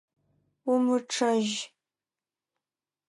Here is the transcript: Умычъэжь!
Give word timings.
Умычъэжь! 0.71 1.55